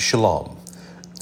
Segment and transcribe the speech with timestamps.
[0.00, 0.56] Shalom,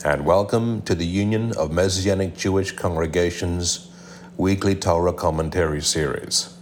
[0.04, 3.90] and welcome to the Union of Messianic Jewish Congregations
[4.36, 6.54] weekly Torah commentary series.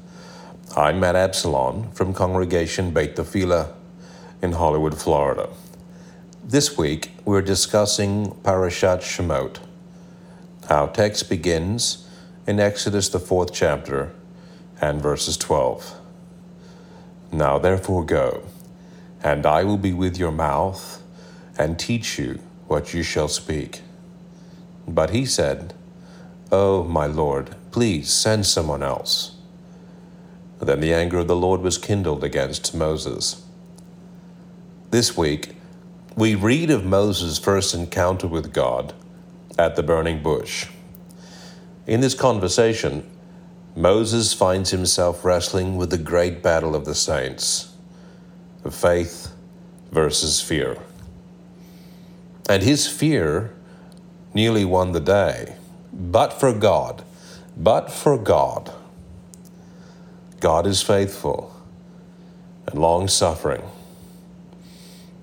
[0.77, 3.73] I'm Matt Absalon from Congregation Beit Tefillah
[4.41, 5.49] in Hollywood, Florida.
[6.45, 9.59] This week we're discussing Parashat Shemot.
[10.71, 12.09] Our text begins
[12.47, 14.13] in Exodus, the fourth chapter,
[14.81, 16.01] and verses 12.
[17.33, 18.45] Now therefore go,
[19.21, 21.01] and I will be with your mouth
[21.59, 23.83] and teach you what you shall speak.
[24.87, 25.75] But he said,
[26.51, 29.37] Oh, my Lord, please send someone else.
[30.61, 33.45] Then the anger of the Lord was kindled against Moses.
[34.91, 35.57] This week,
[36.17, 38.95] we read of Moses' first encounter with God
[39.59, 40.69] at the burning bush.
[41.87, 43.09] In this conversation,
[43.77, 47.73] Moses finds himself wrestling with the great battle of the saints
[48.71, 49.35] faith
[49.91, 50.79] versus fear.
[52.49, 53.55] And his fear
[54.35, 55.57] nearly won the day.
[55.93, 57.05] But for God,
[57.57, 58.73] but for God,
[60.41, 61.55] God is faithful
[62.67, 63.63] and long suffering.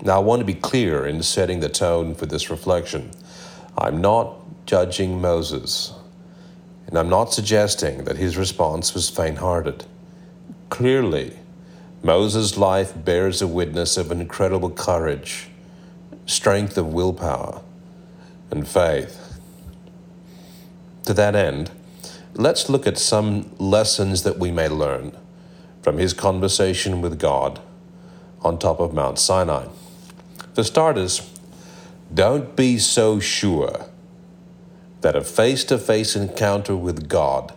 [0.02, 3.12] Now, I want to be clear in setting the tone for this reflection.
[3.78, 5.94] I'm not judging Moses,
[6.88, 9.86] and I'm not suggesting that his response was faint hearted.
[10.70, 11.34] Clearly,
[12.02, 15.51] Moses' life bears a witness of incredible courage
[16.32, 17.62] strength of willpower,
[18.50, 19.40] and faith.
[21.04, 21.72] To that end,
[22.34, 25.16] let's look at some lessons that we may learn
[25.82, 27.60] from his conversation with God
[28.42, 29.68] on top of Mount Sinai.
[30.54, 31.30] For starters,
[32.14, 33.86] don't be so sure
[35.02, 37.54] that a face to face encounter with God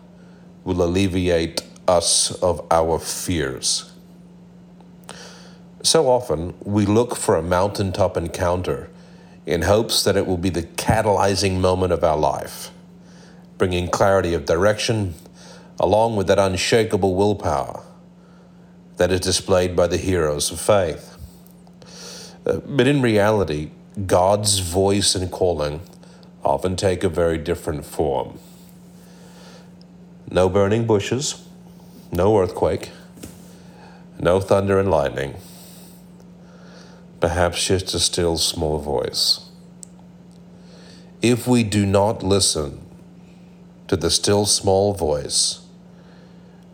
[0.64, 3.93] will alleviate us of our fears.
[5.84, 8.88] So often, we look for a mountaintop encounter
[9.44, 12.70] in hopes that it will be the catalyzing moment of our life,
[13.58, 15.12] bringing clarity of direction
[15.78, 17.82] along with that unshakable willpower
[18.96, 21.18] that is displayed by the heroes of faith.
[22.46, 23.70] Uh, but in reality,
[24.06, 25.82] God's voice and calling
[26.42, 28.38] often take a very different form.
[30.30, 31.46] No burning bushes,
[32.10, 32.90] no earthquake,
[34.18, 35.34] no thunder and lightning
[37.24, 39.48] perhaps just a still small voice.
[41.22, 42.82] If we do not listen
[43.88, 45.64] to the still small voice,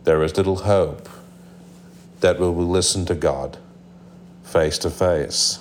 [0.03, 1.07] there is little hope
[2.19, 3.59] that we will listen to God
[4.43, 5.59] face to face.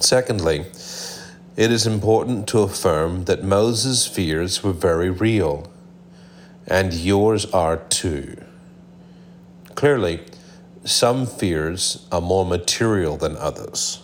[0.00, 0.66] Secondly,
[1.56, 5.70] it is important to affirm that Moses' fears were very real,
[6.66, 8.36] and yours are too.
[9.76, 10.24] Clearly,
[10.84, 14.02] some fears are more material than others.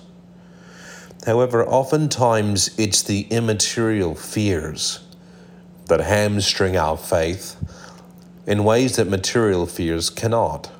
[1.27, 5.01] However, oftentimes it's the immaterial fears
[5.87, 7.57] that hamstring our faith
[8.47, 10.71] in ways that material fears cannot.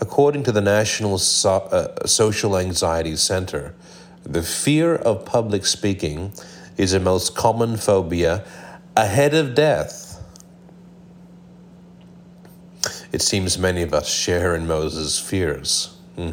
[0.00, 3.74] According to the National so- uh, Social Anxiety Center,
[4.24, 6.32] the fear of public speaking
[6.76, 8.44] is the most common phobia
[8.96, 10.01] ahead of death.
[13.12, 15.94] It seems many of us share in Moses' fears.
[16.16, 16.30] Hmm.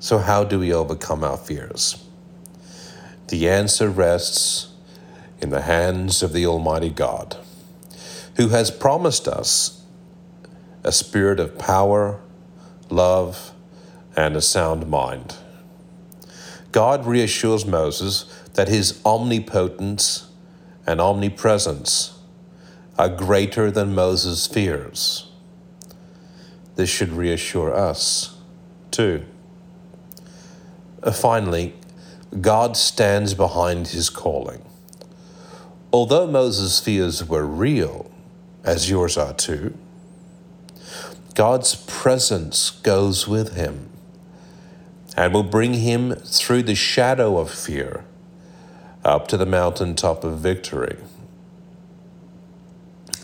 [0.00, 2.02] So, how do we overcome our fears?
[3.28, 4.72] The answer rests
[5.40, 7.36] in the hands of the Almighty God,
[8.36, 9.82] who has promised us
[10.82, 12.18] a spirit of power,
[12.88, 13.52] love,
[14.16, 15.36] and a sound mind.
[16.72, 20.30] God reassures Moses that his omnipotence
[20.86, 22.17] and omnipresence
[22.98, 25.30] are greater than Moses' fears.
[26.74, 28.36] This should reassure us,
[28.90, 29.24] too.
[31.02, 31.74] Uh, finally,
[32.40, 34.62] God stands behind his calling.
[35.92, 38.10] Although Moses' fears were real,
[38.64, 39.76] as yours are too,
[41.34, 43.88] God's presence goes with him
[45.16, 48.04] and will bring him through the shadow of fear
[49.04, 50.96] up to the mountaintop of victory.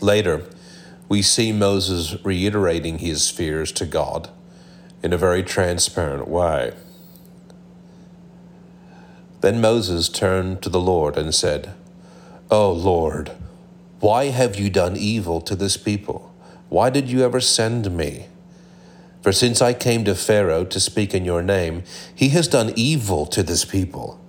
[0.01, 0.43] Later,
[1.07, 4.29] we see Moses reiterating his fears to God
[5.03, 6.73] in a very transparent way.
[9.41, 11.73] Then Moses turned to the Lord and said,
[12.49, 13.31] O oh Lord,
[13.99, 16.33] why have you done evil to this people?
[16.69, 18.27] Why did you ever send me?
[19.21, 21.83] For since I came to Pharaoh to speak in your name,
[22.13, 24.19] he has done evil to this people,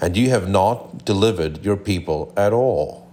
[0.00, 3.03] and you have not delivered your people at all.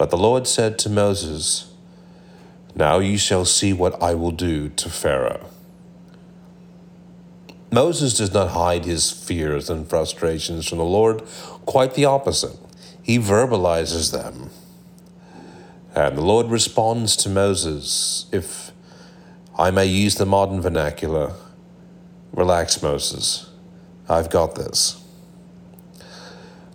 [0.00, 1.74] But the Lord said to Moses,
[2.74, 5.44] Now you shall see what I will do to Pharaoh.
[7.70, 11.22] Moses does not hide his fears and frustrations from the Lord,
[11.66, 12.56] quite the opposite.
[13.02, 14.48] He verbalizes them.
[15.94, 18.72] And the Lord responds to Moses, if
[19.58, 21.34] I may use the modern vernacular,
[22.32, 23.50] relax, Moses,
[24.08, 25.04] I've got this.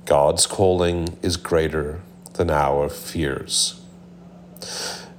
[0.06, 2.04] God's calling is greater
[2.36, 3.82] than our fears.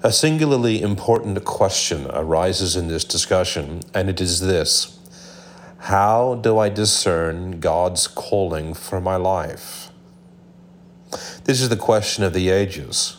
[0.02, 4.98] A singularly important question arises in this discussion, and it is this
[5.78, 9.90] How do I discern God's calling for my life?
[11.44, 13.16] This is the question of the ages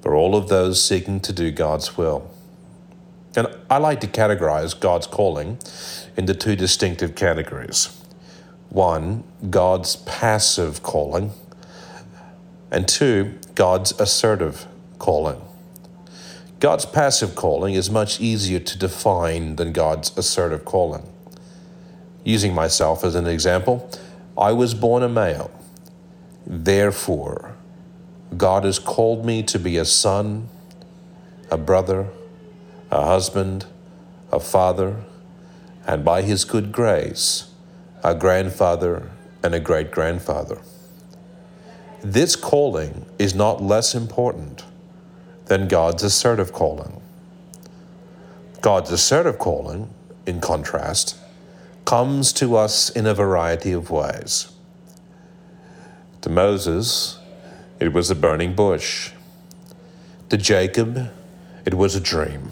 [0.00, 2.30] for all of those seeking to do God's will.
[3.36, 5.58] And I like to categorize God's calling
[6.16, 7.96] into two distinctive categories.
[8.68, 11.32] One, God's passive calling,
[12.72, 14.66] and two, God's assertive
[14.98, 15.40] calling.
[16.58, 21.06] God's passive calling is much easier to define than God's assertive calling.
[22.24, 23.90] Using myself as an example,
[24.38, 25.50] I was born a male.
[26.46, 27.56] Therefore,
[28.36, 30.48] God has called me to be a son,
[31.50, 32.08] a brother,
[32.90, 33.66] a husband,
[34.32, 34.96] a father,
[35.86, 37.50] and by His good grace,
[38.02, 39.10] a grandfather
[39.42, 40.62] and a great grandfather.
[42.02, 44.64] This calling is not less important
[45.46, 47.00] than God's assertive calling.
[48.60, 49.88] God's assertive calling,
[50.26, 51.16] in contrast,
[51.84, 54.52] comes to us in a variety of ways.
[56.22, 57.20] To Moses,
[57.78, 59.12] it was a burning bush.
[60.28, 61.08] To Jacob,
[61.64, 62.50] it was a dream.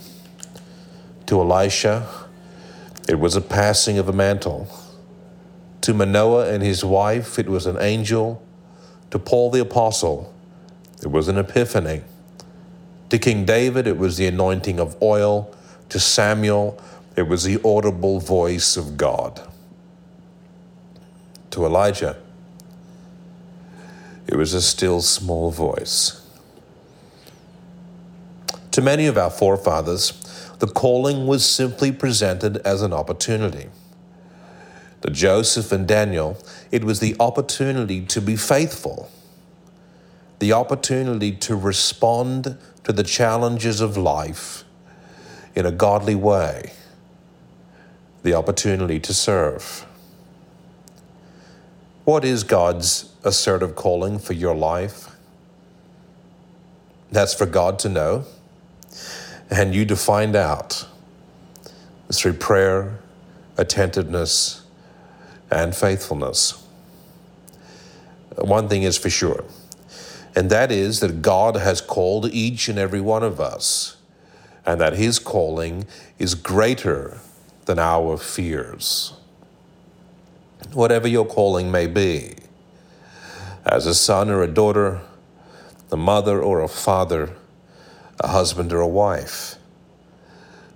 [1.26, 2.06] To Elisha,
[3.08, 4.68] it was a passing of a mantle.
[5.80, 8.42] To Manoah and his wife, it was an angel.
[9.10, 10.32] To Paul the Apostle,
[11.02, 12.02] it was an epiphany.
[13.08, 15.54] To King David, it was the anointing of oil.
[15.88, 16.80] To Samuel,
[17.16, 19.40] it was the audible voice of God.
[21.50, 22.16] To Elijah,
[24.28, 26.24] it was a still small voice.
[28.70, 30.12] To many of our forefathers,
[30.60, 33.68] the calling was simply presented as an opportunity.
[35.02, 36.36] To Joseph and Daniel,
[36.70, 39.10] it was the opportunity to be faithful,
[40.38, 44.64] the opportunity to respond to the challenges of life
[45.54, 46.72] in a godly way,
[48.22, 49.86] the opportunity to serve.
[52.04, 55.16] What is God's assertive calling for your life?
[57.10, 58.24] That's for God to know
[59.50, 60.86] and you to find out
[62.12, 62.98] through prayer,
[63.56, 64.59] attentiveness,
[65.50, 66.66] and faithfulness.
[68.36, 69.44] One thing is for sure
[70.34, 73.96] and that is that God has called each and every one of us,
[74.64, 75.86] and that His calling
[76.18, 77.18] is greater
[77.64, 79.12] than our fears.
[80.72, 82.34] Whatever your calling may be,
[83.64, 85.00] as a son or a daughter,
[85.90, 87.30] a mother or a father,
[88.20, 89.56] a husband or a wife,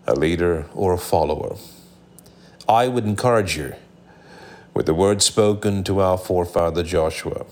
[0.06, 1.56] a leader or a follower,
[2.68, 3.74] I would encourage you
[4.74, 7.46] with the words spoken to our forefather Joshua.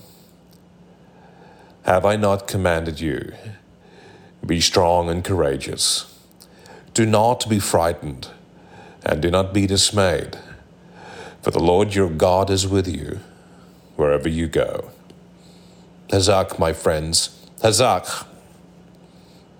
[1.83, 3.33] Have I not commanded you?
[4.45, 6.13] Be strong and courageous.
[6.93, 8.27] Do not be frightened,
[9.05, 10.37] and do not be dismayed,
[11.41, 13.21] for the Lord your God is with you
[13.95, 14.91] wherever you go.
[16.09, 18.27] Hazak, my friends, Hazak.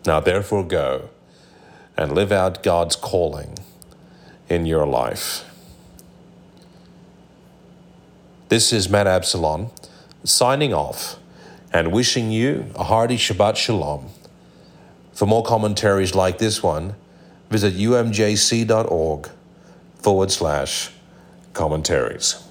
[0.06, 1.10] Now therefore go
[1.96, 3.58] and live out God's calling
[4.50, 5.46] in your life.
[8.54, 9.72] This is Matt Absalon
[10.24, 11.18] signing off
[11.72, 14.10] and wishing you a hearty Shabbat Shalom.
[15.12, 16.94] For more commentaries like this one,
[17.50, 19.30] visit umjc.org
[19.96, 20.92] forward slash
[21.54, 22.48] commentaries.